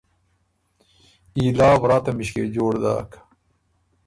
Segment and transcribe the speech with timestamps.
[1.37, 3.11] ایلا ورا تمِݭکې جوړ داک۔